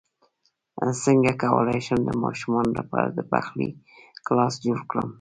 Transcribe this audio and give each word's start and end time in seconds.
څنګه 1.03 1.31
کولی 1.43 1.79
شم 1.87 1.99
د 2.05 2.11
ماشومانو 2.23 2.71
لپاره 2.79 3.07
د 3.11 3.19
پخلی 3.31 3.69
کلاس 4.27 4.53
جوړ 4.65 4.79
کړم 4.89 5.07